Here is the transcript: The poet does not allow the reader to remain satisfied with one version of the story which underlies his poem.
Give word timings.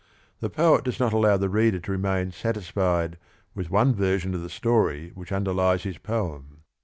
The 0.39 0.49
poet 0.49 0.83
does 0.83 0.99
not 0.99 1.13
allow 1.13 1.37
the 1.37 1.47
reader 1.47 1.77
to 1.79 1.91
remain 1.91 2.31
satisfied 2.31 3.19
with 3.53 3.69
one 3.69 3.93
version 3.93 4.33
of 4.33 4.41
the 4.41 4.49
story 4.49 5.11
which 5.13 5.31
underlies 5.31 5.83
his 5.83 5.99
poem. 5.99 6.63